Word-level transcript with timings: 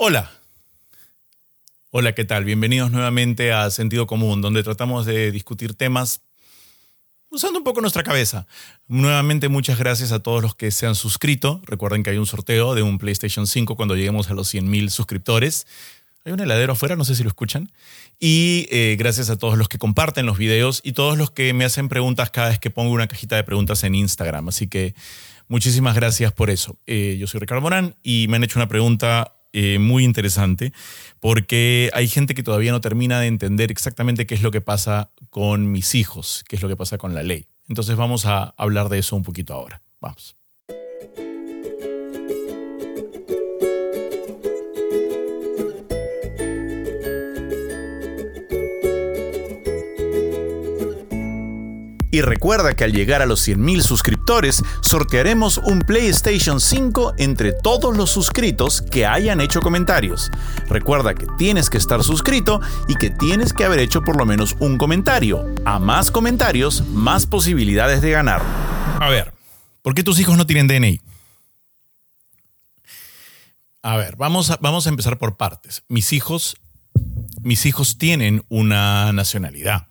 Hola. 0.00 0.30
Hola, 1.90 2.14
¿qué 2.14 2.24
tal? 2.24 2.44
Bienvenidos 2.44 2.92
nuevamente 2.92 3.52
a 3.52 3.68
Sentido 3.68 4.06
Común, 4.06 4.40
donde 4.40 4.62
tratamos 4.62 5.06
de 5.06 5.32
discutir 5.32 5.74
temas 5.74 6.20
usando 7.30 7.58
un 7.58 7.64
poco 7.64 7.80
nuestra 7.80 8.04
cabeza. 8.04 8.46
Nuevamente, 8.86 9.48
muchas 9.48 9.76
gracias 9.76 10.12
a 10.12 10.20
todos 10.20 10.40
los 10.40 10.54
que 10.54 10.70
se 10.70 10.86
han 10.86 10.94
suscrito. 10.94 11.60
Recuerden 11.64 12.04
que 12.04 12.10
hay 12.10 12.16
un 12.16 12.26
sorteo 12.26 12.76
de 12.76 12.82
un 12.82 12.98
PlayStation 12.98 13.48
5 13.48 13.74
cuando 13.74 13.96
lleguemos 13.96 14.30
a 14.30 14.34
los 14.34 14.54
100.000 14.54 14.90
suscriptores. 14.90 15.66
Hay 16.24 16.30
un 16.30 16.38
heladero 16.38 16.74
afuera, 16.74 16.94
no 16.94 17.04
sé 17.04 17.16
si 17.16 17.24
lo 17.24 17.28
escuchan. 17.28 17.72
Y 18.20 18.68
eh, 18.70 18.94
gracias 18.96 19.30
a 19.30 19.36
todos 19.36 19.58
los 19.58 19.68
que 19.68 19.78
comparten 19.78 20.26
los 20.26 20.38
videos 20.38 20.80
y 20.84 20.92
todos 20.92 21.18
los 21.18 21.32
que 21.32 21.52
me 21.54 21.64
hacen 21.64 21.88
preguntas 21.88 22.30
cada 22.30 22.50
vez 22.50 22.60
que 22.60 22.70
pongo 22.70 22.92
una 22.92 23.08
cajita 23.08 23.34
de 23.34 23.42
preguntas 23.42 23.82
en 23.82 23.96
Instagram. 23.96 24.48
Así 24.48 24.68
que 24.68 24.94
muchísimas 25.48 25.96
gracias 25.96 26.32
por 26.32 26.50
eso. 26.50 26.78
Eh, 26.86 27.16
yo 27.18 27.26
soy 27.26 27.40
Ricardo 27.40 27.62
Morán 27.62 27.96
y 28.04 28.26
me 28.28 28.36
han 28.36 28.44
hecho 28.44 28.60
una 28.60 28.68
pregunta 28.68 29.34
eh, 29.52 29.78
muy 29.78 30.04
interesante 30.04 30.72
porque 31.20 31.90
hay 31.94 32.08
gente 32.08 32.34
que 32.34 32.42
todavía 32.42 32.72
no 32.72 32.80
termina 32.80 33.20
de 33.20 33.26
entender 33.26 33.70
exactamente 33.70 34.26
qué 34.26 34.34
es 34.34 34.42
lo 34.42 34.50
que 34.50 34.60
pasa 34.60 35.10
con 35.30 35.72
mis 35.72 35.94
hijos, 35.94 36.44
qué 36.48 36.56
es 36.56 36.62
lo 36.62 36.68
que 36.68 36.76
pasa 36.76 36.98
con 36.98 37.14
la 37.14 37.22
ley. 37.22 37.46
Entonces 37.68 37.96
vamos 37.96 38.26
a 38.26 38.54
hablar 38.56 38.88
de 38.88 38.98
eso 38.98 39.16
un 39.16 39.22
poquito 39.22 39.54
ahora. 39.54 39.82
Vamos. 40.00 40.37
Y 52.18 52.20
recuerda 52.20 52.74
que 52.74 52.82
al 52.82 52.92
llegar 52.92 53.22
a 53.22 53.26
los 53.26 53.46
100.000 53.46 53.80
suscriptores, 53.80 54.64
sortearemos 54.80 55.58
un 55.58 55.78
PlayStation 55.78 56.60
5 56.60 57.14
entre 57.16 57.52
todos 57.52 57.96
los 57.96 58.10
suscritos 58.10 58.82
que 58.82 59.06
hayan 59.06 59.40
hecho 59.40 59.60
comentarios. 59.60 60.28
Recuerda 60.68 61.14
que 61.14 61.28
tienes 61.38 61.70
que 61.70 61.78
estar 61.78 62.02
suscrito 62.02 62.60
y 62.88 62.96
que 62.96 63.10
tienes 63.10 63.52
que 63.52 63.64
haber 63.64 63.78
hecho 63.78 64.02
por 64.02 64.16
lo 64.16 64.26
menos 64.26 64.56
un 64.58 64.78
comentario. 64.78 65.46
A 65.64 65.78
más 65.78 66.10
comentarios, 66.10 66.84
más 66.88 67.24
posibilidades 67.24 68.02
de 68.02 68.10
ganar. 68.10 68.42
A 68.98 69.08
ver, 69.08 69.32
¿por 69.82 69.94
qué 69.94 70.02
tus 70.02 70.18
hijos 70.18 70.36
no 70.36 70.44
tienen 70.44 70.66
DNI? 70.66 71.00
A 73.82 73.96
ver, 73.96 74.16
vamos 74.16 74.50
a, 74.50 74.58
vamos 74.60 74.88
a 74.88 74.90
empezar 74.90 75.18
por 75.18 75.36
partes. 75.36 75.84
Mis 75.86 76.12
hijos, 76.12 76.56
mis 77.42 77.64
hijos 77.64 77.96
tienen 77.96 78.44
una 78.48 79.12
nacionalidad. 79.12 79.86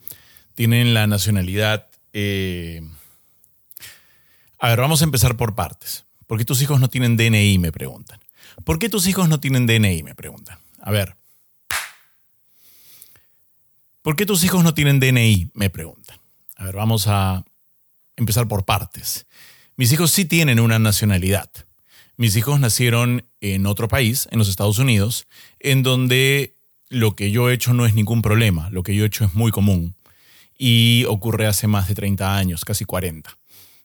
Tienen 0.56 0.94
la 0.94 1.08
nacionalidad 1.08 1.87
eh, 2.20 2.82
a 4.58 4.70
ver, 4.70 4.80
vamos 4.82 5.02
a 5.02 5.06
empezar 5.06 5.38
por 5.38 5.54
partes. 5.54 6.06
¿Por 6.26 6.40
qué 6.40 6.46
tus 6.46 6.64
hijos 6.64 6.80
no 6.80 6.90
tienen 6.90 7.16
DNI? 7.16 7.60
Me 7.60 7.72
preguntan. 7.72 8.20
¿Por 8.64 8.80
qué 8.80 8.90
tus 8.90 9.06
hijos 9.06 9.30
no 9.30 9.40
tienen 9.40 9.68
DNI? 9.68 10.02
Me 10.02 10.16
preguntan. 10.16 10.58
A 10.82 10.90
ver. 10.90 11.16
¿Por 14.02 14.16
qué 14.16 14.26
tus 14.26 14.44
hijos 14.44 14.64
no 14.64 14.74
tienen 14.74 15.00
DNI? 15.00 15.52
Me 15.54 15.70
preguntan. 15.70 16.18
A 16.56 16.66
ver, 16.66 16.76
vamos 16.76 17.06
a 17.08 17.46
empezar 18.16 18.48
por 18.48 18.66
partes. 18.66 19.28
Mis 19.76 19.92
hijos 19.92 20.10
sí 20.10 20.26
tienen 20.26 20.60
una 20.60 20.80
nacionalidad. 20.80 21.52
Mis 22.16 22.36
hijos 22.36 22.60
nacieron 22.60 23.28
en 23.42 23.68
otro 23.68 23.88
país, 23.88 24.28
en 24.32 24.40
los 24.40 24.50
Estados 24.50 24.80
Unidos, 24.80 25.28
en 25.60 25.84
donde 25.84 26.56
lo 26.90 27.16
que 27.16 27.30
yo 27.30 27.52
he 27.52 27.54
hecho 27.54 27.76
no 27.76 27.86
es 27.86 27.94
ningún 27.94 28.24
problema, 28.24 28.72
lo 28.72 28.82
que 28.82 28.96
yo 28.96 29.04
he 29.04 29.08
hecho 29.08 29.26
es 29.26 29.36
muy 29.36 29.52
común 29.52 29.97
y 30.58 31.06
ocurre 31.06 31.48
hace 31.48 31.68
más 31.68 31.88
de 31.88 31.96
30 31.96 32.36
años, 32.36 32.66
casi 32.66 32.86
40. 32.86 33.38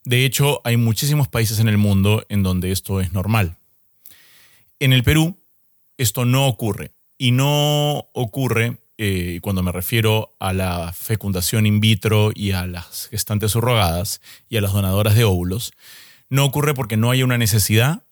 De 0.04 0.24
hecho, 0.24 0.60
hay 0.64 0.76
muchísimos 0.76 1.28
países 1.28 1.60
en 1.60 1.68
el 1.68 1.78
mundo 1.78 2.24
en 2.28 2.42
donde 2.42 2.72
esto 2.72 3.00
es 3.00 3.12
normal. 3.12 3.56
En 4.80 4.92
el 4.92 5.04
Perú, 5.04 5.38
esto 5.96 6.24
no 6.24 6.46
ocurre. 6.48 6.90
Y 7.18 7.30
no 7.30 8.08
ocurre, 8.12 8.78
eh, 8.98 9.38
cuando 9.42 9.62
me 9.62 9.70
refiero 9.70 10.34
a 10.40 10.52
la 10.52 10.92
fecundación 10.92 11.66
in 11.66 11.80
vitro 11.80 12.32
y 12.34 12.50
a 12.50 12.66
las 12.66 13.08
gestantes 13.08 13.52
subrogadas 13.52 14.20
y 14.48 14.56
a 14.56 14.60
las 14.60 14.72
donadoras 14.72 15.14
de 15.14 15.24
óvulos, 15.24 15.72
no 16.28 16.44
ocurre 16.44 16.74
porque 16.74 16.96
no 16.96 17.10
hay 17.10 17.22
una 17.22 17.38
necesidad 17.38 18.02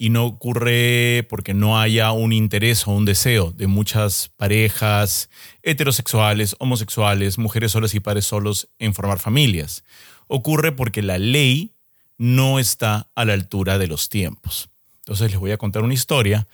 y 0.00 0.08
no 0.08 0.24
ocurre 0.24 1.26
porque 1.28 1.52
no 1.52 1.78
haya 1.78 2.12
un 2.12 2.32
interés 2.32 2.86
o 2.86 2.90
un 2.92 3.04
deseo 3.04 3.52
de 3.52 3.66
muchas 3.66 4.30
parejas 4.38 5.28
heterosexuales, 5.62 6.56
homosexuales, 6.58 7.36
mujeres 7.36 7.72
solas 7.72 7.94
y 7.94 8.00
padres 8.00 8.24
solos 8.24 8.70
en 8.78 8.94
formar 8.94 9.18
familias. 9.18 9.84
Ocurre 10.26 10.72
porque 10.72 11.02
la 11.02 11.18
ley 11.18 11.74
no 12.16 12.58
está 12.58 13.08
a 13.14 13.26
la 13.26 13.34
altura 13.34 13.76
de 13.76 13.88
los 13.88 14.08
tiempos. 14.08 14.70
Entonces 15.00 15.32
les 15.32 15.38
voy 15.38 15.50
a 15.50 15.58
contar 15.58 15.82
una 15.82 15.92
historia 15.92 16.48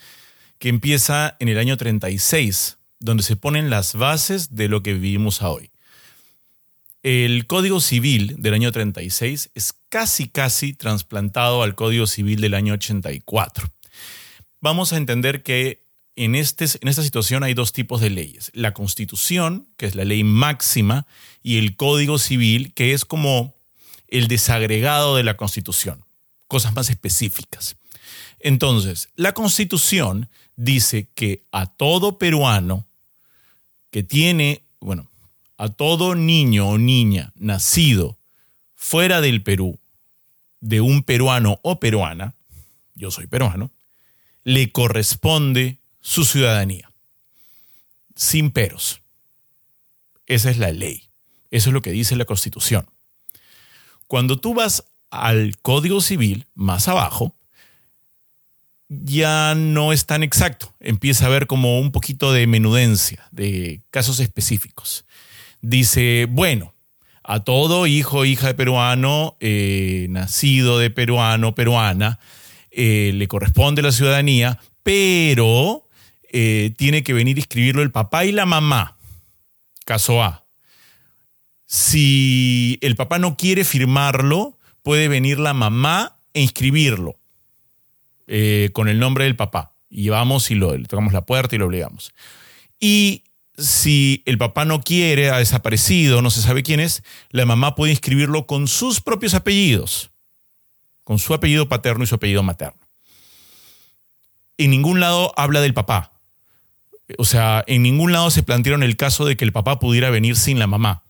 que 0.58 0.68
empieza 0.68 1.36
en 1.38 1.46
el 1.46 1.58
año 1.58 1.76
36, 1.76 2.78
donde 2.98 3.22
se 3.22 3.36
ponen 3.36 3.70
las 3.70 3.94
bases 3.94 4.56
de 4.56 4.66
lo 4.66 4.82
que 4.82 4.94
vivimos 4.94 5.40
hoy. 5.40 5.70
El 7.09 7.47
Código 7.47 7.81
Civil 7.81 8.34
del 8.37 8.53
año 8.53 8.72
36 8.72 9.50
es 9.55 9.75
casi, 9.91 10.28
casi 10.28 10.72
trasplantado 10.72 11.62
al 11.62 11.77
Código 11.77 12.09
Civil 12.09 12.41
del 12.41 12.55
año 12.55 12.75
84. 12.75 13.71
Vamos 14.61 14.93
a 14.93 14.97
entender 14.97 15.44
que 15.44 15.84
en, 16.17 16.34
este, 16.34 16.65
en 16.81 16.89
esta 16.89 17.05
situación 17.05 17.44
hay 17.44 17.55
dos 17.55 17.72
tipos 17.72 18.00
de 18.00 18.11
leyes. 18.11 18.50
La 18.55 18.75
Constitución, 18.75 19.69
que 19.77 19.87
es 19.87 19.94
la 19.94 20.05
ley 20.05 20.25
máxima, 20.25 21.06
y 21.44 21.59
el 21.59 21.77
Código 21.77 22.19
Civil, 22.19 22.75
que 22.75 22.93
es 22.93 23.05
como 23.05 23.55
el 24.09 24.27
desagregado 24.27 25.15
de 25.15 25.23
la 25.23 25.37
Constitución, 25.37 26.05
cosas 26.49 26.75
más 26.75 26.91
específicas. 26.91 27.77
Entonces, 28.41 29.11
la 29.15 29.31
Constitución 29.31 30.28
dice 30.56 31.09
que 31.15 31.44
a 31.53 31.67
todo 31.67 32.19
peruano 32.19 32.84
que 33.93 34.03
tiene, 34.03 34.65
bueno, 34.81 35.09
a 35.56 35.69
todo 35.69 36.15
niño 36.15 36.69
o 36.69 36.78
niña 36.78 37.33
nacido 37.34 38.19
fuera 38.75 39.21
del 39.21 39.43
Perú, 39.43 39.78
de 40.61 40.81
un 40.81 41.03
peruano 41.03 41.59
o 41.62 41.81
peruana, 41.81 42.34
yo 42.94 43.11
soy 43.11 43.27
peruano, 43.27 43.71
le 44.44 44.71
corresponde 44.71 45.78
su 46.00 46.25
ciudadanía. 46.25 46.91
Sin 48.15 48.50
peros. 48.50 49.00
Esa 50.27 50.50
es 50.50 50.59
la 50.59 50.72
ley. 50.72 51.05
Eso 51.50 51.71
es 51.71 51.75
lo 51.75 51.83
que 51.83 51.91
dice 51.91 52.17
la 52.17 52.25
Constitución. 52.25 52.87
Cuando 54.06 54.38
tú 54.38 54.55
vas 54.55 54.84
al 55.11 55.56
Código 55.59 56.00
Civil, 56.00 56.47
más 56.55 56.88
abajo, 56.88 57.34
ya 58.88 59.55
no 59.55 59.93
es 59.93 60.06
tan 60.06 60.23
exacto. 60.23 60.73
Empieza 60.81 61.25
a 61.25 61.28
haber 61.28 61.47
como 61.47 61.81
un 61.81 61.93
poquito 61.93 62.33
de 62.33 62.47
menudencia, 62.47 63.27
de 63.33 63.83
casos 63.91 64.21
específicos 64.21 65.06
dice, 65.61 66.27
bueno, 66.31 66.75
a 67.28 67.41
todo 67.41 67.89
hijo 67.89 68.25
hija 68.25 68.47
de 68.47 68.55
peruano, 68.55 69.37
eh, 69.41 70.06
nacido 70.11 70.78
de 70.78 70.91
peruano, 70.91 71.56
peruana, 71.56 72.21
eh, 72.71 73.11
le 73.15 73.27
corresponde 73.27 73.83
la 73.83 73.91
ciudadanía, 73.91 74.61
pero 74.84 75.89
eh, 76.33 76.72
tiene 76.77 77.03
que 77.03 77.12
venir 77.12 77.37
a 77.37 77.41
escribirlo 77.41 77.83
el 77.83 77.91
papá 77.91 78.25
y 78.25 78.33
la 78.33 78.47
mamá. 78.47 78.97
Caso 79.84 80.22
A. 80.22 80.44
Si 81.67 82.78
el 82.81 82.94
papá 82.94 83.19
no 83.19 83.37
quiere 83.37 83.65
firmarlo, 83.65 84.56
puede 84.83 85.09
venir 85.09 85.41
la 85.41 85.53
mamá 85.53 86.19
e 86.33 86.43
inscribirlo 86.43 87.19
con 88.73 88.88
el 88.88 88.99
nombre 88.99 89.25
del 89.25 89.37
papá. 89.37 89.73
Y 89.91 90.09
vamos 90.09 90.50
y 90.50 90.55
lo, 90.55 90.77
le 90.77 90.87
tocamos 90.87 91.12
la 91.12 91.23
puerta 91.23 91.56
y 91.56 91.59
lo 91.59 91.67
obligamos. 91.67 92.12
Y 92.78 93.25
si 93.59 94.22
el 94.27 94.39
papá 94.39 94.65
no 94.65 94.81
quiere, 94.81 95.31
ha 95.31 95.39
desaparecido, 95.39 96.22
no 96.22 96.31
se 96.31 96.43
sabe 96.43 96.62
quién 96.62 96.81
es, 96.81 97.03
la 97.31 97.47
mamá 97.47 97.75
puede 97.75 97.93
inscribirlo 97.93 98.47
con 98.47 98.69
sus 98.69 99.00
propios 99.00 99.34
apellidos, 99.34 100.11
con 101.05 101.19
su 101.19 101.34
apellido 101.34 101.69
paterno 101.69 102.05
y 102.05 102.06
su 102.06 102.15
apellido 102.15 102.43
materno. 102.43 102.81
En 104.59 104.71
ningún 104.71 105.00
lado 105.00 105.33
habla 105.37 105.61
del 105.61 105.75
papá. 105.75 106.12
O 107.19 107.25
sea, 107.25 107.62
en 107.67 107.82
ningún 107.82 108.12
lado 108.12 108.31
se 108.31 108.43
plantearon 108.43 108.82
el 108.82 108.97
caso 108.97 109.25
de 109.25 109.37
que 109.37 109.44
el 109.44 109.53
papá 109.53 109.79
pudiera 109.79 110.11
venir 110.11 110.37
sin 110.37 110.59
la 110.59 110.67
mamá. 110.67 111.05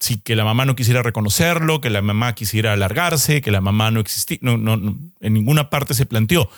Si 0.00 0.18
que 0.18 0.34
la 0.34 0.44
mamá 0.44 0.64
no 0.64 0.76
quisiera 0.76 1.02
reconocerlo, 1.02 1.80
que 1.80 1.90
la 1.90 2.02
mamá 2.02 2.34
quisiera 2.34 2.72
alargarse, 2.72 3.42
que 3.42 3.50
la 3.50 3.60
mamá 3.60 3.90
no 3.90 4.00
existía. 4.00 4.38
No, 4.40 4.56
no, 4.56 4.96
en 5.20 5.32
ninguna 5.32 5.70
parte 5.70 5.94
se 5.94 6.06
planteó. 6.06 6.50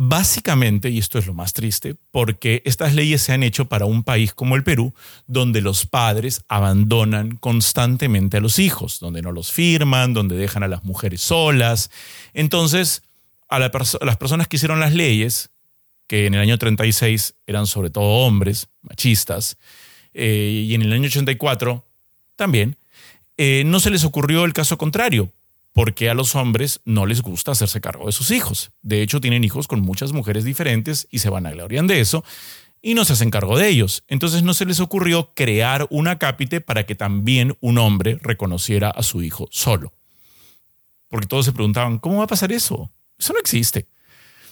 Básicamente, 0.00 0.90
y 0.90 0.98
esto 0.98 1.18
es 1.18 1.26
lo 1.26 1.34
más 1.34 1.54
triste, 1.54 1.96
porque 2.12 2.62
estas 2.64 2.94
leyes 2.94 3.20
se 3.20 3.32
han 3.32 3.42
hecho 3.42 3.64
para 3.64 3.84
un 3.84 4.04
país 4.04 4.32
como 4.32 4.54
el 4.54 4.62
Perú, 4.62 4.94
donde 5.26 5.60
los 5.60 5.86
padres 5.86 6.42
abandonan 6.46 7.34
constantemente 7.34 8.36
a 8.36 8.40
los 8.40 8.60
hijos, 8.60 9.00
donde 9.00 9.22
no 9.22 9.32
los 9.32 9.50
firman, 9.50 10.14
donde 10.14 10.36
dejan 10.36 10.62
a 10.62 10.68
las 10.68 10.84
mujeres 10.84 11.22
solas. 11.22 11.90
Entonces, 12.32 13.02
a, 13.48 13.58
las 13.58 14.16
personas 14.18 14.46
que 14.46 14.54
hicieron 14.54 14.78
las 14.78 14.94
leyes, 14.94 15.50
que 16.06 16.26
en 16.26 16.34
el 16.34 16.40
año 16.42 16.58
36 16.58 17.34
eran 17.48 17.66
sobre 17.66 17.90
todo 17.90 18.04
hombres, 18.04 18.68
machistas, 18.82 19.56
eh, 20.14 20.64
y 20.68 20.74
en 20.76 20.82
el 20.82 20.92
año 20.92 21.06
84 21.08 21.84
también, 22.36 22.76
eh, 23.36 23.64
no 23.66 23.80
se 23.80 23.90
les 23.90 24.04
ocurrió 24.04 24.44
el 24.44 24.52
caso 24.52 24.78
contrario, 24.78 25.32
porque 25.72 26.10
a 26.10 26.14
los 26.14 26.34
hombres 26.34 26.80
no 26.84 27.06
les 27.06 27.22
gusta 27.22 27.52
hacerse 27.52 27.80
cargo 27.80 28.06
de 28.06 28.12
sus 28.12 28.30
hijos. 28.30 28.72
De 28.82 29.02
hecho, 29.02 29.20
tienen 29.20 29.44
hijos 29.44 29.68
con 29.68 29.80
muchas 29.80 30.12
mujeres 30.12 30.44
diferentes 30.44 31.06
y 31.10 31.20
se 31.20 31.30
van 31.30 31.46
a 31.46 31.50
gloriar 31.52 31.86
de 31.86 32.00
eso 32.00 32.24
y 32.80 32.94
no 32.94 33.04
se 33.04 33.12
hacen 33.12 33.30
cargo 33.30 33.58
de 33.58 33.68
ellos. 33.68 34.04
Entonces 34.08 34.42
no 34.42 34.54
se 34.54 34.64
les 34.64 34.80
ocurrió 34.80 35.32
crear 35.34 35.86
una 35.90 36.18
cápite 36.18 36.60
para 36.60 36.86
que 36.86 36.94
también 36.94 37.56
un 37.60 37.78
hombre 37.78 38.18
reconociera 38.22 38.90
a 38.90 39.02
su 39.02 39.22
hijo 39.22 39.48
solo. 39.50 39.92
Porque 41.08 41.26
todos 41.26 41.44
se 41.44 41.52
preguntaban, 41.52 41.98
¿cómo 41.98 42.18
va 42.18 42.24
a 42.24 42.28
pasar 42.28 42.52
eso? 42.52 42.90
Eso 43.18 43.32
no 43.32 43.38
existe. 43.38 43.86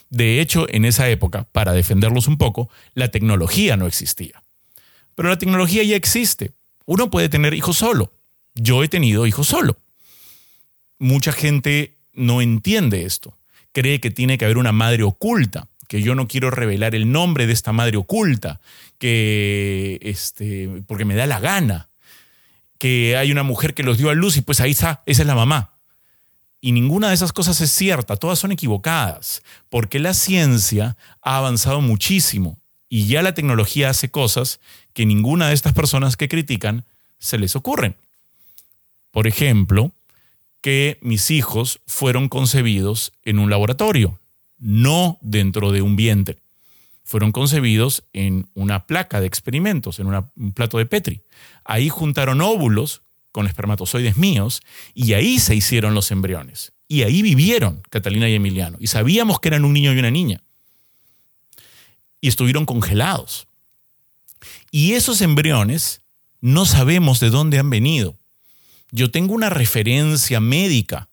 De 0.09 0.41
hecho, 0.41 0.67
en 0.69 0.85
esa 0.85 1.09
época, 1.09 1.49
para 1.53 1.73
defenderlos 1.73 2.29
un 2.29 2.39
poco, 2.39 2.71
la 2.95 3.11
tecnología 3.11 3.77
no 3.77 3.87
existía. 3.87 4.43
Pero 5.15 5.29
la 5.29 5.39
tecnología 5.39 5.83
ya 5.83 5.97
existe. 5.97 6.53
Uno 6.85 7.11
puede 7.11 7.29
tener 7.29 7.55
hijos 7.55 7.79
solo. 7.79 8.13
Yo 8.55 8.85
he 8.85 8.89
tenido 8.89 9.27
hijos 9.27 9.49
solo 9.49 9.77
mucha 10.99 11.33
gente 11.33 11.95
no 12.13 12.41
entiende 12.41 13.05
esto. 13.05 13.37
Cree 13.73 14.01
que 14.01 14.11
tiene 14.11 14.39
que 14.39 14.45
haber 14.45 14.59
una 14.59 14.73
madre 14.73 15.03
oculta, 15.03 15.69
que 15.89 16.03
yo 16.03 16.15
no 16.15 16.27
quiero 16.29 16.51
revelar 16.51 16.95
el 16.95 17.13
nombre 17.13 17.47
de 17.47 17.53
esta 17.53 17.73
madre 17.73 17.97
oculta, 17.97 18.61
que 18.99 19.99
este, 20.03 20.83
porque 20.87 21.05
me 21.05 21.15
da 21.15 21.27
la 21.27 21.41
gana, 21.41 21.89
que 22.79 23.17
hay 23.17 23.33
una 23.33 23.43
mujer 23.43 23.75
que 23.75 23.83
los 23.83 23.99
dio 23.99 24.11
a 24.11 24.15
luz 24.15 24.37
y 24.37 24.41
pues 24.41 24.61
ahí 24.61 24.73
está, 24.73 25.03
esa 25.07 25.23
es 25.23 25.29
la 25.29 25.35
mamá. 25.35 25.73
Y 26.61 26.73
ninguna 26.73 27.09
de 27.09 27.15
esas 27.15 27.33
cosas 27.33 27.61
es 27.61 27.71
cierta, 27.71 28.17
todas 28.17 28.39
son 28.39 28.53
equivocadas, 28.53 29.43
porque 29.69 29.99
la 29.99 30.15
ciencia 30.15 30.97
ha 31.23 31.37
avanzado 31.37 31.81
muchísimo 31.81 32.59
y 32.89 33.07
ya 33.07 33.23
la 33.23 33.35
tecnología 33.35 33.91
hace 33.91 34.11
cosas 34.11 34.61
que 34.93 35.07
ninguna 35.07 35.49
de 35.49 35.55
estas 35.55 35.75
personas 35.75 36.17
que 36.17 36.29
critican 36.29 36.85
se 37.19 37.39
les 37.39 37.57
ocurren. 37.57 37.97
Por 39.11 39.27
ejemplo, 39.27 39.93
que 40.67 40.99
mis 41.01 41.31
hijos 41.31 41.79
fueron 41.87 42.29
concebidos 42.29 43.13
en 43.23 43.39
un 43.39 43.51
laboratorio, 43.51 44.19
no 44.59 45.17
dentro 45.21 45.71
de 45.71 45.81
un 45.81 45.95
vientre. 45.95 46.39
Fueron 47.05 47.31
concebidos 47.31 48.03
en 48.13 48.49
una 48.53 48.85
placa 48.85 49.21
de 49.21 49.29
experimentos, 49.29 50.01
en 50.01 50.09
un 50.09 50.53
plato 50.53 50.79
de 50.79 50.87
Petri. 50.87 51.21
Ahí 51.65 51.89
juntaron 51.89 52.41
óvulos 52.41 53.03
con 53.31 53.47
espermatozoides 53.47 54.17
míos 54.17 54.61
y 54.93 55.13
ahí 55.13 55.39
se 55.39 55.55
hicieron 55.55 55.95
los 55.95 56.11
embriones. 56.11 56.73
Y 56.89 57.05
ahí 57.05 57.23
vivieron 57.23 57.81
Catalina 57.89 58.29
y 58.29 58.35
Emiliano. 58.35 58.77
Y 58.81 58.89
sabíamos 58.89 59.39
que 59.39 59.47
eran 59.47 59.65
un 59.65 59.73
niño 59.73 59.93
y 59.93 60.01
una 60.01 60.11
niña. 60.11 60.43
Y 62.21 62.27
estuvieron 62.27 62.67
congelados. 62.67 63.47
Y 64.73 64.95
esos 64.95 65.21
embriones 65.21 66.01
no 66.41 66.67
sabemos 66.67 67.21
de 67.21 67.31
dónde 67.31 67.61
han 67.61 67.71
venido 67.71 68.17
yo 68.97 69.11
tengo 69.11 69.35
una 69.35 69.51
referencia 69.51 70.41
médica 70.41 71.09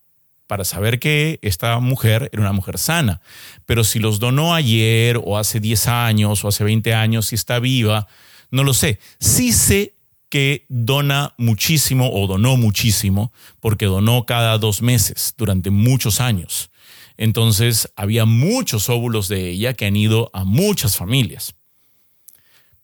para 0.47 0.63
saber 0.63 1.00
que 1.00 1.39
esta 1.41 1.77
mujer 1.80 2.30
era 2.31 2.41
una 2.41 2.53
mujer 2.53 2.77
sana. 2.77 3.21
Pero 3.65 3.83
si 3.83 4.00
los 4.00 4.19
donó 4.19 4.56
ayer 4.56 5.19
o 5.21 5.38
hace 5.38 5.59
10 5.59 5.88
años 5.88 6.44
o 6.44 6.47
hace 6.47 6.63
20 6.63 6.94
años, 6.94 7.27
si 7.27 7.35
está 7.35 7.59
viva, 7.59 8.07
no 8.51 8.63
lo 8.63 8.74
sé. 8.74 9.00
Sí 9.19 9.51
sé 9.51 9.95
que 10.30 10.65
dona 10.69 11.33
muchísimo 11.38 12.09
o 12.12 12.25
donó 12.25 12.56
muchísimo 12.56 13.33
porque 13.59 13.85
donó 13.85 14.25
cada 14.25 14.57
dos 14.57 14.81
meses 14.81 15.33
durante 15.38 15.69
muchos 15.69 16.21
años. 16.21 16.71
Entonces 17.18 17.91
había 17.97 18.24
muchos 18.24 18.89
óvulos 18.89 19.27
de 19.27 19.50
ella 19.50 19.74
que 19.74 19.85
han 19.85 19.97
ido 19.97 20.31
a 20.33 20.45
muchas 20.45 20.95
familias. 20.95 21.53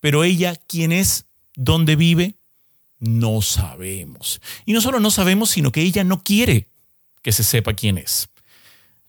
Pero 0.01 0.25
ella, 0.25 0.55
¿quién 0.67 0.91
es? 0.91 1.25
¿Dónde 1.55 1.95
vive? 1.95 2.38
No 2.99 3.41
sabemos. 3.41 4.41
Y 4.65 4.73
no 4.73 4.81
solo 4.81 4.99
no 4.99 5.11
sabemos, 5.11 5.49
sino 5.49 5.71
que 5.71 5.81
ella 5.81 6.03
no 6.03 6.21
quiere 6.21 6.67
que 7.21 7.31
se 7.31 7.43
sepa 7.43 7.73
quién 7.73 7.97
es. 7.97 8.29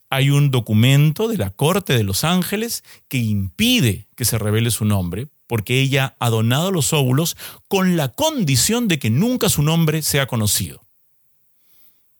Hay 0.08 0.30
un 0.30 0.50
documento 0.50 1.28
de 1.28 1.38
la 1.38 1.50
Corte 1.50 1.96
de 1.96 2.02
Los 2.02 2.24
Ángeles 2.24 2.82
que 3.08 3.18
impide 3.18 4.06
que 4.16 4.24
se 4.24 4.38
revele 4.38 4.70
su 4.70 4.84
nombre 4.84 5.28
porque 5.46 5.80
ella 5.80 6.14
ha 6.18 6.30
donado 6.30 6.70
los 6.70 6.92
óvulos 6.92 7.36
con 7.68 7.96
la 7.96 8.08
condición 8.08 8.88
de 8.88 8.98
que 8.98 9.10
nunca 9.10 9.48
su 9.48 9.62
nombre 9.62 10.02
sea 10.02 10.26
conocido. 10.26 10.80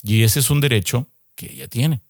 Y 0.02 0.22
ese 0.22 0.40
es 0.40 0.50
un 0.50 0.61
derecho 0.61 1.06
que 1.37 1.52
ella 1.52 1.69
tiene. 1.69 2.00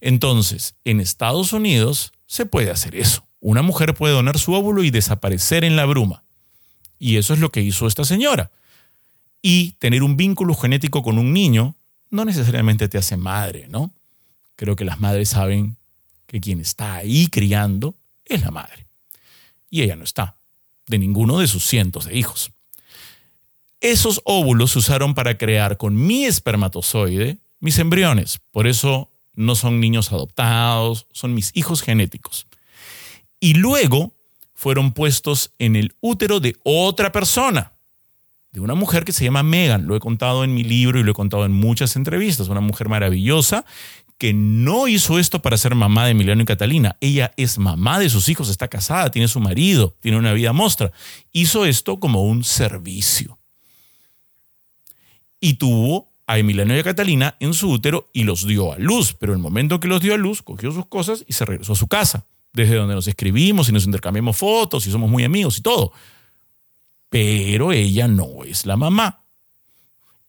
Entonces, 0.00 0.74
en 0.84 1.00
Estados 1.00 1.52
Unidos 1.52 2.12
se 2.26 2.46
puede 2.46 2.70
hacer 2.70 2.94
eso. 2.94 3.26
Una 3.40 3.62
mujer 3.62 3.94
puede 3.94 4.14
donar 4.14 4.38
su 4.38 4.54
óvulo 4.54 4.82
y 4.84 4.90
desaparecer 4.90 5.64
en 5.64 5.76
la 5.76 5.84
bruma. 5.84 6.23
Y 6.98 7.16
eso 7.16 7.34
es 7.34 7.40
lo 7.40 7.50
que 7.50 7.62
hizo 7.62 7.86
esta 7.86 8.04
señora. 8.04 8.50
Y 9.42 9.72
tener 9.72 10.02
un 10.02 10.16
vínculo 10.16 10.54
genético 10.54 11.02
con 11.02 11.18
un 11.18 11.32
niño 11.32 11.76
no 12.10 12.24
necesariamente 12.24 12.88
te 12.88 12.98
hace 12.98 13.16
madre, 13.16 13.66
¿no? 13.68 13.92
Creo 14.56 14.76
que 14.76 14.84
las 14.84 15.00
madres 15.00 15.30
saben 15.30 15.76
que 16.26 16.40
quien 16.40 16.60
está 16.60 16.94
ahí 16.94 17.26
criando 17.26 17.96
es 18.24 18.42
la 18.42 18.50
madre. 18.50 18.86
Y 19.68 19.82
ella 19.82 19.96
no 19.96 20.04
está, 20.04 20.36
de 20.86 20.98
ninguno 20.98 21.40
de 21.40 21.48
sus 21.48 21.66
cientos 21.66 22.06
de 22.06 22.16
hijos. 22.16 22.52
Esos 23.80 24.22
óvulos 24.24 24.70
se 24.72 24.78
usaron 24.78 25.14
para 25.14 25.36
crear 25.36 25.76
con 25.76 25.94
mi 25.94 26.24
espermatozoide 26.24 27.38
mis 27.60 27.78
embriones. 27.78 28.40
Por 28.50 28.66
eso 28.66 29.10
no 29.34 29.54
son 29.54 29.80
niños 29.80 30.12
adoptados, 30.12 31.06
son 31.12 31.34
mis 31.34 31.50
hijos 31.54 31.82
genéticos. 31.82 32.46
Y 33.40 33.54
luego 33.54 34.12
fueron 34.64 34.92
puestos 34.92 35.52
en 35.58 35.76
el 35.76 35.94
útero 36.00 36.40
de 36.40 36.56
otra 36.62 37.12
persona, 37.12 37.74
de 38.50 38.60
una 38.60 38.74
mujer 38.74 39.04
que 39.04 39.12
se 39.12 39.22
llama 39.22 39.42
Megan. 39.42 39.86
Lo 39.86 39.94
he 39.94 40.00
contado 40.00 40.42
en 40.42 40.54
mi 40.54 40.64
libro 40.64 40.98
y 40.98 41.02
lo 41.02 41.10
he 41.10 41.14
contado 41.14 41.44
en 41.44 41.52
muchas 41.52 41.96
entrevistas. 41.96 42.48
Una 42.48 42.62
mujer 42.62 42.88
maravillosa 42.88 43.66
que 44.16 44.32
no 44.32 44.88
hizo 44.88 45.18
esto 45.18 45.42
para 45.42 45.58
ser 45.58 45.74
mamá 45.74 46.06
de 46.06 46.12
Emiliano 46.12 46.40
y 46.40 46.46
Catalina. 46.46 46.96
Ella 47.02 47.32
es 47.36 47.58
mamá 47.58 47.98
de 47.98 48.08
sus 48.08 48.30
hijos, 48.30 48.48
está 48.48 48.68
casada, 48.68 49.10
tiene 49.10 49.28
su 49.28 49.38
marido, 49.38 49.94
tiene 50.00 50.16
una 50.16 50.32
vida 50.32 50.54
mostra. 50.54 50.92
Hizo 51.30 51.66
esto 51.66 52.00
como 52.00 52.22
un 52.24 52.42
servicio. 52.42 53.38
Y 55.40 55.54
tuvo 55.54 56.10
a 56.26 56.38
Emiliano 56.38 56.74
y 56.74 56.78
a 56.78 56.84
Catalina 56.84 57.36
en 57.38 57.52
su 57.52 57.70
útero 57.70 58.08
y 58.14 58.22
los 58.22 58.46
dio 58.46 58.72
a 58.72 58.78
luz. 58.78 59.12
Pero 59.12 59.34
el 59.34 59.40
momento 59.40 59.78
que 59.78 59.88
los 59.88 60.00
dio 60.00 60.14
a 60.14 60.16
luz, 60.16 60.40
cogió 60.40 60.72
sus 60.72 60.86
cosas 60.86 61.22
y 61.28 61.34
se 61.34 61.44
regresó 61.44 61.74
a 61.74 61.76
su 61.76 61.86
casa 61.86 62.24
desde 62.54 62.76
donde 62.76 62.94
nos 62.94 63.08
escribimos 63.08 63.68
y 63.68 63.72
nos 63.72 63.84
intercambiamos 63.84 64.36
fotos 64.36 64.86
y 64.86 64.90
somos 64.90 65.10
muy 65.10 65.24
amigos 65.24 65.58
y 65.58 65.60
todo. 65.60 65.92
Pero 67.10 67.72
ella 67.72 68.08
no 68.08 68.44
es 68.44 68.64
la 68.64 68.76
mamá. 68.76 69.22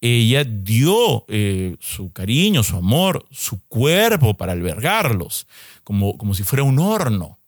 Ella 0.00 0.44
dio 0.44 1.24
eh, 1.28 1.76
su 1.80 2.12
cariño, 2.12 2.62
su 2.62 2.76
amor, 2.76 3.26
su 3.30 3.60
cuerpo 3.66 4.36
para 4.36 4.52
albergarlos, 4.52 5.46
como, 5.84 6.18
como 6.18 6.34
si 6.34 6.42
fuera 6.42 6.64
un 6.64 6.78
horno, 6.78 7.38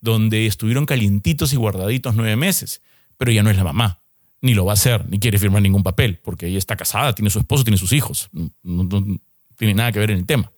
donde 0.00 0.46
estuvieron 0.46 0.86
calientitos 0.86 1.52
y 1.52 1.56
guardaditos 1.56 2.14
nueve 2.14 2.36
meses. 2.36 2.82
Pero 3.16 3.32
ella 3.32 3.42
no 3.42 3.50
es 3.50 3.56
la 3.56 3.64
mamá, 3.64 3.98
ni 4.42 4.54
lo 4.54 4.64
va 4.64 4.72
a 4.72 4.74
hacer, 4.74 5.08
ni 5.08 5.18
quiere 5.18 5.38
firmar 5.38 5.62
ningún 5.62 5.82
papel, 5.82 6.18
porque 6.22 6.46
ella 6.46 6.58
está 6.58 6.76
casada, 6.76 7.14
tiene 7.14 7.30
su 7.30 7.40
esposo, 7.40 7.64
tiene 7.64 7.78
sus 7.78 7.92
hijos. 7.92 8.28
no, 8.32 8.52
no 8.62 9.18
tiene 9.56 9.74
nada 9.74 9.90
que 9.90 9.98
ver 9.98 10.10
en 10.12 10.18
el 10.18 10.26
tema. 10.26 10.52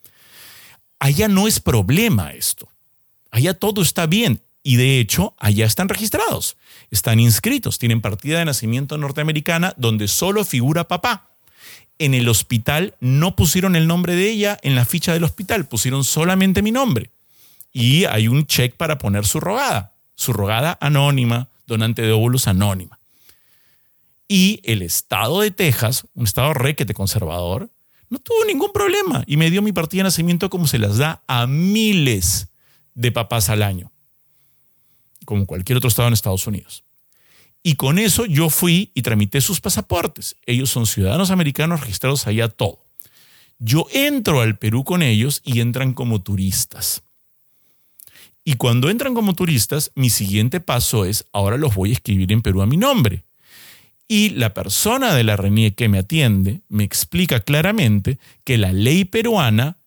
Allá 0.98 1.28
no 1.28 1.48
es 1.48 1.60
problema 1.60 2.32
esto. 2.32 2.68
Allá 3.30 3.54
todo 3.54 3.82
está 3.82 4.06
bien. 4.06 4.42
Y 4.62 4.76
de 4.76 5.00
hecho, 5.00 5.34
allá 5.38 5.64
están 5.64 5.88
registrados, 5.88 6.56
están 6.90 7.18
inscritos, 7.18 7.78
tienen 7.78 8.02
partida 8.02 8.38
de 8.38 8.44
nacimiento 8.44 8.98
norteamericana 8.98 9.72
donde 9.78 10.06
solo 10.06 10.44
figura 10.44 10.86
papá. 10.86 11.30
En 11.98 12.12
el 12.12 12.28
hospital 12.28 12.94
no 13.00 13.36
pusieron 13.36 13.74
el 13.74 13.86
nombre 13.86 14.14
de 14.14 14.30
ella 14.30 14.58
en 14.62 14.74
la 14.74 14.84
ficha 14.84 15.14
del 15.14 15.24
hospital, 15.24 15.66
pusieron 15.66 16.04
solamente 16.04 16.60
mi 16.60 16.72
nombre. 16.72 17.10
Y 17.72 18.04
hay 18.04 18.28
un 18.28 18.46
check 18.46 18.74
para 18.74 18.98
poner 18.98 19.26
su 19.26 19.40
rogada, 19.40 19.92
su 20.14 20.32
rogada 20.32 20.76
anónima, 20.80 21.48
donante 21.66 22.02
de 22.02 22.12
óvulos 22.12 22.46
anónima. 22.46 22.98
Y 24.28 24.60
el 24.64 24.82
estado 24.82 25.40
de 25.40 25.50
Texas, 25.50 26.06
un 26.14 26.24
estado 26.24 26.52
requete 26.52 26.94
conservador, 26.94 27.70
no 28.10 28.18
tuvo 28.18 28.44
ningún 28.44 28.72
problema 28.72 29.24
y 29.26 29.36
me 29.36 29.50
dio 29.50 29.62
mi 29.62 29.72
partida 29.72 30.00
de 30.00 30.04
nacimiento 30.04 30.50
como 30.50 30.66
se 30.66 30.78
las 30.78 30.98
da 30.98 31.22
a 31.26 31.46
miles 31.46 32.49
de 33.00 33.12
papás 33.12 33.48
al 33.48 33.62
año, 33.62 33.90
como 35.24 35.46
cualquier 35.46 35.78
otro 35.78 35.88
estado 35.88 36.08
en 36.08 36.14
Estados 36.14 36.46
Unidos. 36.46 36.84
Y 37.62 37.76
con 37.76 37.98
eso 37.98 38.26
yo 38.26 38.50
fui 38.50 38.90
y 38.94 39.00
tramité 39.00 39.40
sus 39.40 39.60
pasaportes. 39.60 40.36
Ellos 40.44 40.68
son 40.68 40.86
ciudadanos 40.86 41.30
americanos 41.30 41.80
registrados 41.80 42.26
allá 42.26 42.48
todo. 42.48 42.84
Yo 43.58 43.86
entro 43.92 44.42
al 44.42 44.58
Perú 44.58 44.84
con 44.84 45.02
ellos 45.02 45.40
y 45.44 45.60
entran 45.60 45.94
como 45.94 46.20
turistas. 46.20 47.02
Y 48.44 48.54
cuando 48.54 48.90
entran 48.90 49.14
como 49.14 49.34
turistas, 49.34 49.92
mi 49.94 50.10
siguiente 50.10 50.60
paso 50.60 51.04
es, 51.06 51.26
ahora 51.32 51.56
los 51.56 51.74
voy 51.74 51.90
a 51.90 51.94
escribir 51.94 52.32
en 52.32 52.42
Perú 52.42 52.60
a 52.60 52.66
mi 52.66 52.76
nombre. 52.76 53.24
Y 54.08 54.30
la 54.30 54.52
persona 54.52 55.14
de 55.14 55.24
la 55.24 55.36
RENIE 55.36 55.74
que 55.74 55.88
me 55.88 55.98
atiende 55.98 56.60
me 56.68 56.84
explica 56.84 57.40
claramente 57.40 58.18
que 58.44 58.58
la 58.58 58.72
ley 58.72 59.04
peruana 59.04 59.79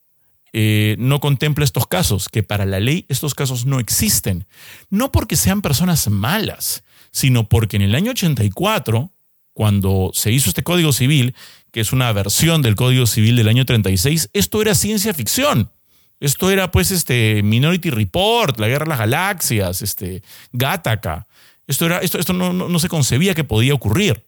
eh, 0.53 0.95
no 0.99 1.19
contempla 1.19 1.65
estos 1.65 1.87
casos, 1.87 2.29
que 2.29 2.43
para 2.43 2.65
la 2.65 2.79
ley 2.79 3.05
estos 3.09 3.33
casos 3.33 3.65
no 3.65 3.79
existen. 3.79 4.45
No 4.89 5.11
porque 5.11 5.35
sean 5.35 5.61
personas 5.61 6.07
malas, 6.09 6.83
sino 7.11 7.49
porque 7.49 7.75
en 7.75 7.81
el 7.81 7.95
año 7.95 8.11
84 8.11 9.11
cuando 9.53 10.11
se 10.13 10.31
hizo 10.31 10.49
este 10.49 10.63
Código 10.63 10.91
Civil, 10.91 11.35
que 11.71 11.79
es 11.79 11.93
una 11.93 12.11
versión 12.11 12.61
del 12.61 12.75
Código 12.75 13.05
Civil 13.05 13.35
del 13.35 13.47
año 13.47 13.65
36, 13.65 14.29
esto 14.33 14.61
era 14.61 14.75
ciencia 14.75 15.13
ficción. 15.13 15.71
Esto 16.19 16.49
era 16.51 16.71
pues 16.71 16.91
este 16.91 17.43
Minority 17.43 17.89
Report, 17.89 18.59
la 18.59 18.67
Guerra 18.67 18.85
de 18.85 18.89
las 18.89 18.99
Galaxias, 18.99 19.81
este 19.81 20.23
Gattaca. 20.53 21.27
Esto, 21.67 21.85
era, 21.85 21.99
esto, 21.99 22.17
esto 22.17 22.33
no, 22.33 22.53
no 22.53 22.79
se 22.79 22.89
concebía 22.89 23.35
que 23.35 23.43
podía 23.43 23.73
ocurrir. 23.73 24.23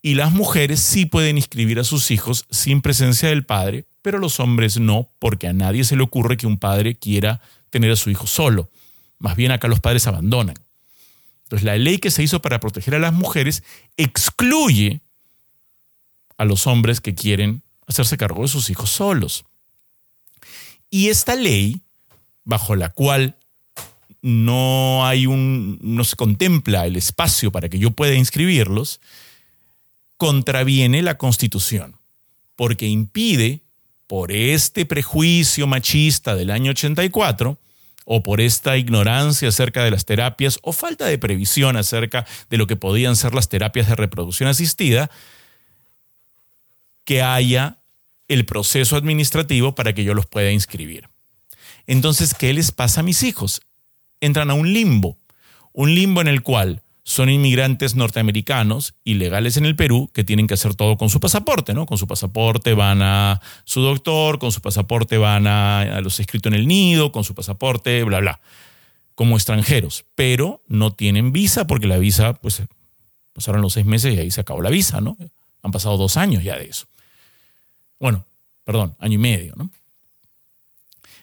Y 0.00 0.14
las 0.14 0.32
mujeres 0.32 0.80
sí 0.80 1.06
pueden 1.06 1.36
inscribir 1.36 1.78
a 1.78 1.84
sus 1.84 2.10
hijos 2.10 2.44
sin 2.50 2.80
presencia 2.80 3.28
del 3.28 3.44
padre, 3.44 3.86
pero 4.02 4.18
los 4.18 4.40
hombres 4.40 4.78
no, 4.78 5.08
porque 5.18 5.48
a 5.48 5.52
nadie 5.52 5.84
se 5.84 5.96
le 5.96 6.02
ocurre 6.02 6.36
que 6.36 6.46
un 6.46 6.58
padre 6.58 6.96
quiera 6.96 7.40
tener 7.70 7.90
a 7.92 7.96
su 7.96 8.10
hijo 8.10 8.26
solo. 8.26 8.68
Más 9.18 9.36
bien 9.36 9.52
acá 9.52 9.68
los 9.68 9.80
padres 9.80 10.06
abandonan. 10.06 10.56
Entonces 11.44 11.64
la 11.64 11.76
ley 11.76 11.98
que 11.98 12.10
se 12.10 12.22
hizo 12.22 12.42
para 12.42 12.60
proteger 12.60 12.96
a 12.96 12.98
las 12.98 13.12
mujeres 13.12 13.62
excluye 13.96 15.00
a 16.36 16.44
los 16.44 16.66
hombres 16.66 17.00
que 17.00 17.14
quieren 17.14 17.62
hacerse 17.86 18.16
cargo 18.16 18.42
de 18.42 18.48
sus 18.48 18.70
hijos 18.70 18.90
solos. 18.90 19.44
Y 20.90 21.08
esta 21.08 21.36
ley, 21.36 21.80
bajo 22.44 22.74
la 22.74 22.88
cual 22.88 23.36
no 24.22 25.06
hay 25.06 25.26
un 25.26 25.78
no 25.82 26.04
se 26.04 26.16
contempla 26.16 26.86
el 26.86 26.96
espacio 26.96 27.52
para 27.52 27.68
que 27.68 27.78
yo 27.78 27.92
pueda 27.92 28.14
inscribirlos, 28.14 29.00
contraviene 30.16 31.02
la 31.02 31.18
Constitución, 31.18 31.96
porque 32.56 32.86
impide 32.86 33.60
por 34.06 34.32
este 34.32 34.86
prejuicio 34.86 35.66
machista 35.66 36.34
del 36.34 36.50
año 36.50 36.72
84 36.72 37.58
o 38.04 38.22
por 38.22 38.40
esta 38.40 38.76
ignorancia 38.76 39.48
acerca 39.48 39.84
de 39.84 39.90
las 39.90 40.04
terapias 40.04 40.58
o 40.62 40.72
falta 40.72 41.06
de 41.06 41.18
previsión 41.18 41.76
acerca 41.76 42.26
de 42.50 42.58
lo 42.58 42.66
que 42.66 42.76
podían 42.76 43.16
ser 43.16 43.34
las 43.34 43.48
terapias 43.48 43.88
de 43.88 43.96
reproducción 43.96 44.48
asistida, 44.48 45.10
que 47.04 47.22
haya 47.22 47.78
el 48.28 48.44
proceso 48.44 48.96
administrativo 48.96 49.74
para 49.74 49.92
que 49.92 50.04
yo 50.04 50.14
los 50.14 50.26
pueda 50.26 50.50
inscribir. 50.50 51.08
Entonces, 51.86 52.34
¿qué 52.34 52.52
les 52.52 52.72
pasa 52.72 53.00
a 53.00 53.04
mis 53.04 53.22
hijos? 53.22 53.62
Entran 54.20 54.50
a 54.50 54.54
un 54.54 54.72
limbo, 54.72 55.18
un 55.72 55.94
limbo 55.94 56.20
en 56.20 56.28
el 56.28 56.42
cual 56.42 56.82
son 57.04 57.28
inmigrantes 57.28 57.96
norteamericanos 57.96 58.94
ilegales 59.02 59.56
en 59.56 59.66
el 59.66 59.74
Perú 59.74 60.10
que 60.12 60.22
tienen 60.22 60.46
que 60.46 60.54
hacer 60.54 60.74
todo 60.74 60.96
con 60.96 61.10
su 61.10 61.18
pasaporte, 61.18 61.74
¿no? 61.74 61.84
Con 61.84 61.98
su 61.98 62.06
pasaporte 62.06 62.74
van 62.74 63.02
a 63.02 63.40
su 63.64 63.80
doctor, 63.80 64.38
con 64.38 64.52
su 64.52 64.60
pasaporte 64.60 65.18
van 65.18 65.46
a, 65.48 66.00
los 66.00 66.20
escritos 66.20 66.52
en 66.52 66.58
el 66.58 66.68
nido, 66.68 67.10
con 67.10 67.24
su 67.24 67.34
pasaporte, 67.34 68.04
bla, 68.04 68.20
bla, 68.20 68.40
como 69.16 69.36
extranjeros, 69.36 70.04
pero 70.14 70.62
no 70.68 70.92
tienen 70.92 71.32
visa 71.32 71.66
porque 71.66 71.88
la 71.88 71.98
visa, 71.98 72.34
pues 72.34 72.62
pasaron 73.32 73.62
los 73.62 73.72
seis 73.72 73.86
meses 73.86 74.14
y 74.14 74.18
ahí 74.18 74.30
se 74.30 74.40
acabó 74.40 74.62
la 74.62 74.70
visa, 74.70 75.00
¿no? 75.00 75.16
Han 75.62 75.72
pasado 75.72 75.96
dos 75.96 76.16
años 76.16 76.44
ya 76.44 76.56
de 76.56 76.66
eso. 76.66 76.86
Bueno, 77.98 78.24
perdón, 78.64 78.94
año 79.00 79.14
y 79.14 79.18
medio, 79.18 79.54
¿no? 79.56 79.70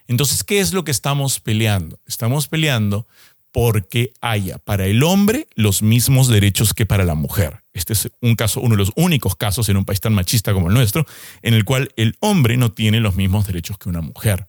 Entonces, 0.08 0.44
¿qué 0.44 0.60
es 0.60 0.74
lo 0.74 0.84
que 0.84 0.92
estamos 0.92 1.40
peleando? 1.40 2.00
Estamos 2.08 2.48
peleando 2.48 3.06
porque 3.52 4.14
haya 4.22 4.58
para 4.60 4.86
el 4.86 5.04
hombre 5.04 5.48
los 5.56 5.82
mismos 5.82 6.28
derechos 6.28 6.74
que 6.74 6.86
para 6.86 7.04
la 7.04 7.16
mujer. 7.16 7.64
Este 7.74 7.94
es 7.94 8.10
un 8.22 8.36
caso, 8.36 8.62
uno 8.62 8.76
de 8.76 8.80
los 8.80 8.92
únicos 8.96 9.36
casos 9.36 9.70
en 9.70 9.78
un 9.78 9.86
país 9.86 10.02
tan 10.02 10.14
machista 10.14 10.54
como 10.54 10.68
el 10.68 10.74
nuestro, 10.74 11.06
en 11.42 11.54
el 11.54 11.66
cual 11.66 11.92
el 11.96 12.16
hombre 12.20 12.58
no 12.58 12.72
tiene 12.72 13.00
los 13.00 13.16
mismos 13.16 13.48
derechos 13.48 13.78
que 13.78 13.90
una 13.90 14.02
mujer. 14.02 14.48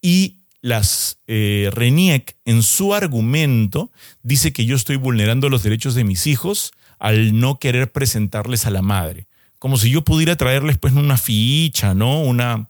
Y 0.00 0.38
las 0.60 1.20
eh, 1.26 1.70
Reniec, 1.72 2.36
en 2.44 2.62
su 2.62 2.94
argumento, 2.94 3.90
dice 4.22 4.52
que 4.52 4.64
yo 4.64 4.76
estoy 4.76 4.96
vulnerando 4.96 5.48
los 5.48 5.62
derechos 5.62 5.94
de 5.94 6.04
mis 6.04 6.26
hijos 6.26 6.72
al 6.98 7.38
no 7.38 7.58
querer 7.58 7.92
presentarles 7.92 8.66
a 8.66 8.70
la 8.70 8.82
madre. 8.82 9.26
Como 9.58 9.76
si 9.76 9.90
yo 9.90 10.02
pudiera 10.02 10.36
traerles 10.36 10.78
pues 10.78 10.94
una 10.94 11.18
ficha, 11.18 11.94
¿no? 11.94 12.20
Una, 12.20 12.68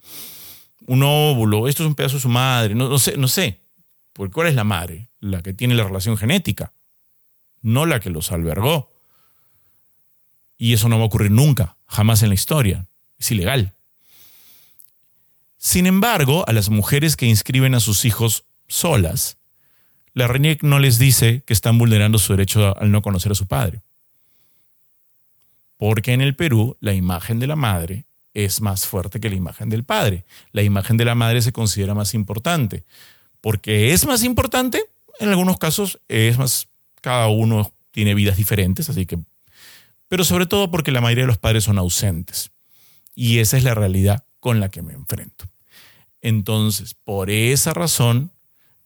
un 0.86 1.02
óvulo, 1.02 1.68
esto 1.68 1.84
es 1.84 1.88
un 1.88 1.94
pedazo 1.94 2.16
de 2.16 2.22
su 2.22 2.28
madre, 2.28 2.74
no, 2.74 2.88
no 2.88 2.98
sé, 2.98 3.16
no 3.16 3.28
sé. 3.28 3.60
Porque 4.12 4.32
¿cuál 4.32 4.48
es 4.48 4.54
la 4.54 4.64
madre? 4.64 5.10
La 5.26 5.42
que 5.42 5.52
tiene 5.52 5.74
la 5.74 5.84
relación 5.84 6.16
genética, 6.16 6.72
no 7.60 7.84
la 7.84 7.98
que 7.98 8.10
los 8.10 8.30
albergó. 8.30 8.92
Y 10.56 10.72
eso 10.72 10.88
no 10.88 10.98
va 10.98 11.02
a 11.02 11.06
ocurrir 11.06 11.32
nunca, 11.32 11.76
jamás 11.86 12.22
en 12.22 12.28
la 12.28 12.34
historia. 12.34 12.86
Es 13.18 13.30
ilegal. 13.30 13.72
Sin 15.58 15.86
embargo, 15.86 16.44
a 16.48 16.52
las 16.52 16.70
mujeres 16.70 17.16
que 17.16 17.26
inscriben 17.26 17.74
a 17.74 17.80
sus 17.80 18.04
hijos 18.04 18.44
solas, 18.68 19.36
la 20.12 20.28
RENIEC 20.28 20.62
no 20.62 20.78
les 20.78 20.98
dice 20.98 21.42
que 21.44 21.52
están 21.52 21.76
vulnerando 21.76 22.18
su 22.18 22.32
derecho 22.32 22.78
al 22.78 22.90
no 22.92 23.02
conocer 23.02 23.32
a 23.32 23.34
su 23.34 23.46
padre. 23.46 23.80
Porque 25.76 26.12
en 26.12 26.20
el 26.20 26.36
Perú 26.36 26.76
la 26.80 26.94
imagen 26.94 27.40
de 27.40 27.48
la 27.48 27.56
madre 27.56 28.04
es 28.32 28.60
más 28.60 28.86
fuerte 28.86 29.18
que 29.18 29.28
la 29.28 29.36
imagen 29.36 29.70
del 29.70 29.82
padre. 29.82 30.24
La 30.52 30.62
imagen 30.62 30.96
de 30.96 31.04
la 31.04 31.14
madre 31.14 31.42
se 31.42 31.52
considera 31.52 31.94
más 31.94 32.14
importante 32.14 32.84
porque 33.46 33.92
es 33.92 34.04
más 34.06 34.24
importante, 34.24 34.82
en 35.20 35.28
algunos 35.28 35.58
casos 35.58 36.00
es 36.08 36.38
más, 36.38 36.68
cada 37.00 37.28
uno 37.28 37.72
tiene 37.90 38.14
vidas 38.14 38.36
diferentes, 38.36 38.88
así 38.88 39.06
que, 39.06 39.18
pero 40.08 40.24
sobre 40.24 40.46
todo 40.46 40.70
porque 40.70 40.92
la 40.92 41.00
mayoría 41.00 41.24
de 41.24 41.28
los 41.28 41.38
padres 41.38 41.64
son 41.64 41.78
ausentes. 41.78 42.50
Y 43.14 43.38
esa 43.38 43.56
es 43.56 43.64
la 43.64 43.74
realidad 43.74 44.24
con 44.40 44.60
la 44.60 44.68
que 44.68 44.82
me 44.82 44.92
enfrento. 44.92 45.46
Entonces, 46.20 46.94
por 46.94 47.30
esa 47.30 47.72
razón, 47.72 48.30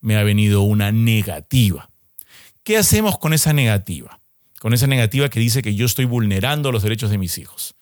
me 0.01 0.17
ha 0.17 0.23
venido 0.23 0.63
una 0.63 0.93
negativa. 0.93 1.91
¿Qué 2.63 2.77
hacemos 2.79 3.19
con 3.19 3.33
esa 3.33 3.53
negativa? 3.53 4.21
Con 4.61 4.73
esa 4.73 4.87
negativa 4.87 5.29
que 5.29 5.41
dice 5.41 5.63
que 5.63 5.75
yo 5.75 5.87
estoy 5.87 6.05
vulnerando 6.05 6.71
los 6.71 6.83
derechos 6.83 7.11
de 7.11 7.19
mis 7.19 7.39
hijos, 7.39 7.75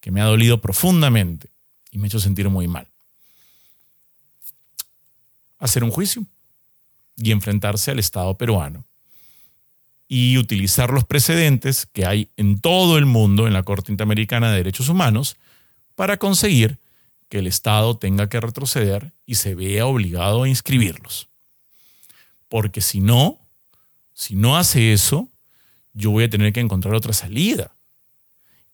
que 0.00 0.10
me 0.10 0.20
ha 0.20 0.24
dolido 0.24 0.60
profundamente 0.60 1.50
y 1.90 1.98
me 1.98 2.06
ha 2.06 2.08
hecho 2.08 2.20
sentir 2.20 2.48
muy 2.48 2.68
mal 2.68 2.88
hacer 5.58 5.84
un 5.84 5.90
juicio 5.90 6.24
y 7.18 7.32
enfrentarse 7.32 7.90
al 7.90 7.98
Estado 7.98 8.36
peruano 8.38 8.84
y 10.08 10.38
utilizar 10.38 10.90
los 10.90 11.04
precedentes 11.04 11.86
que 11.92 12.06
hay 12.06 12.30
en 12.36 12.58
todo 12.58 12.96
el 12.96 13.04
mundo 13.04 13.46
en 13.46 13.52
la 13.52 13.62
Corte 13.62 13.92
Interamericana 13.92 14.50
de 14.50 14.56
Derechos 14.56 14.88
Humanos 14.88 15.36
para 15.94 16.16
conseguir 16.16 16.78
que 17.28 17.40
el 17.40 17.46
Estado 17.46 17.98
tenga 17.98 18.30
que 18.30 18.40
retroceder 18.40 19.12
y 19.26 19.34
se 19.34 19.54
vea 19.54 19.84
obligado 19.84 20.44
a 20.44 20.48
inscribirlos. 20.48 21.28
Porque 22.48 22.80
si 22.80 23.00
no, 23.00 23.38
si 24.14 24.34
no 24.34 24.56
hace 24.56 24.94
eso, 24.94 25.28
yo 25.92 26.10
voy 26.10 26.24
a 26.24 26.30
tener 26.30 26.54
que 26.54 26.60
encontrar 26.60 26.94
otra 26.94 27.12
salida. 27.12 27.74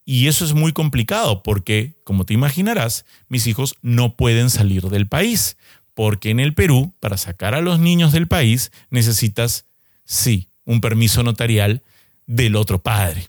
Y 0.04 0.28
eso 0.28 0.44
es 0.44 0.52
muy 0.52 0.72
complicado 0.72 1.42
porque, 1.42 1.94
como 2.04 2.24
te 2.24 2.34
imaginarás, 2.34 3.04
mis 3.28 3.46
hijos 3.48 3.74
no 3.82 4.14
pueden 4.16 4.50
salir 4.50 4.84
del 4.84 5.08
país 5.08 5.56
porque 5.94 6.30
en 6.30 6.40
el 6.40 6.54
Perú, 6.54 6.92
para 7.00 7.16
sacar 7.16 7.54
a 7.54 7.60
los 7.60 7.78
niños 7.78 8.12
del 8.12 8.28
país, 8.28 8.72
necesitas, 8.90 9.64
sí, 10.04 10.48
un 10.64 10.80
permiso 10.80 11.22
notarial 11.22 11.82
del 12.26 12.56
otro 12.56 12.82
padre, 12.82 13.28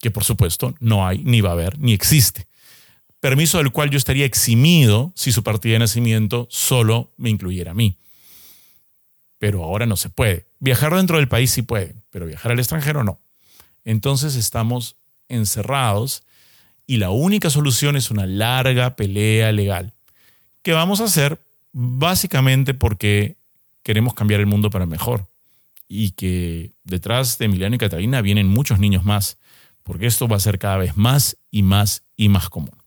que 0.00 0.10
por 0.10 0.24
supuesto 0.24 0.74
no 0.80 1.06
hay, 1.06 1.18
ni 1.18 1.40
va 1.40 1.50
a 1.50 1.52
haber, 1.52 1.78
ni 1.78 1.92
existe. 1.92 2.46
Permiso 3.20 3.58
del 3.58 3.72
cual 3.72 3.90
yo 3.90 3.98
estaría 3.98 4.24
eximido 4.24 5.12
si 5.14 5.32
su 5.32 5.42
partida 5.42 5.74
de 5.74 5.78
nacimiento 5.80 6.46
solo 6.50 7.12
me 7.16 7.30
incluyera 7.30 7.70
a 7.70 7.74
mí. 7.74 7.96
Pero 9.38 9.64
ahora 9.64 9.86
no 9.86 9.96
se 9.96 10.10
puede. 10.10 10.46
Viajar 10.58 10.94
dentro 10.94 11.16
del 11.16 11.28
país 11.28 11.50
sí 11.50 11.62
puede, 11.62 11.94
pero 12.10 12.26
viajar 12.26 12.52
al 12.52 12.58
extranjero 12.58 13.04
no. 13.04 13.20
Entonces 13.84 14.34
estamos 14.36 14.96
encerrados 15.28 16.24
y 16.86 16.98
la 16.98 17.10
única 17.10 17.50
solución 17.50 17.96
es 17.96 18.10
una 18.10 18.26
larga 18.26 18.96
pelea 18.96 19.52
legal. 19.52 19.92
¿Qué 20.62 20.72
vamos 20.72 21.00
a 21.00 21.04
hacer? 21.04 21.38
Básicamente 21.78 22.72
porque 22.72 23.36
queremos 23.82 24.14
cambiar 24.14 24.40
el 24.40 24.46
mundo 24.46 24.70
para 24.70 24.86
mejor 24.86 25.28
y 25.86 26.12
que 26.12 26.72
detrás 26.84 27.36
de 27.36 27.44
Emiliano 27.44 27.76
y 27.76 27.78
Catalina 27.78 28.22
vienen 28.22 28.48
muchos 28.48 28.78
niños 28.78 29.04
más, 29.04 29.36
porque 29.82 30.06
esto 30.06 30.26
va 30.26 30.36
a 30.36 30.40
ser 30.40 30.58
cada 30.58 30.78
vez 30.78 30.96
más 30.96 31.36
y 31.50 31.62
más 31.62 32.04
y 32.16 32.30
más 32.30 32.48
común. 32.48 32.78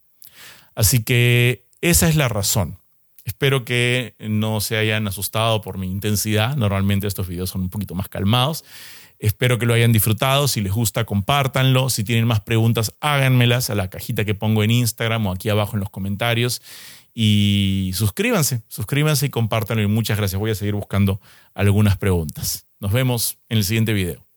Así 0.74 1.04
que 1.04 1.68
esa 1.82 2.10
es 2.10 2.16
la 2.16 2.30
razón. 2.30 2.80
Espero 3.26 3.64
que 3.64 4.16
no 4.18 4.60
se 4.60 4.76
hayan 4.76 5.08
asustado 5.08 5.62
por 5.62 5.78
mi 5.78 5.86
intensidad. 5.92 6.56
Normalmente 6.58 7.06
estos 7.06 7.28
videos 7.28 7.52
son 7.52 7.62
un 7.62 7.70
poquito 7.70 7.94
más 7.94 8.10
calmados. 8.10 8.66
Espero 9.20 9.60
que 9.60 9.68
lo 9.68 9.76
hayan 9.76 9.92
disfrutado. 9.92 10.48
Si 10.48 10.62
les 10.62 10.74
gusta, 10.74 11.06
compártanlo. 11.06 11.92
Si 11.92 12.04
tienen 12.04 12.26
más 12.26 12.40
preguntas, 12.40 12.96
háganmelas 13.02 13.70
a 13.70 13.76
la 13.76 13.92
cajita 13.92 14.26
que 14.26 14.34
pongo 14.34 14.64
en 14.64 14.72
Instagram 14.72 15.28
o 15.28 15.32
aquí 15.32 15.50
abajo 15.50 15.76
en 15.76 15.82
los 15.82 15.92
comentarios. 15.92 16.64
Y 17.22 17.92
suscríbanse, 17.96 18.64
suscríbanse 18.70 19.26
y 19.26 19.30
compártanlo. 19.30 19.84
Y 19.84 19.88
muchas 19.88 20.18
gracias. 20.18 20.40
Voy 20.40 20.52
a 20.52 20.56
seguir 20.56 20.76
buscando 20.76 21.20
algunas 21.54 21.98
preguntas. 21.98 22.66
Nos 22.80 22.94
vemos 22.94 23.38
en 23.50 23.58
el 23.58 23.66
siguiente 23.66 23.92
video. 23.92 24.29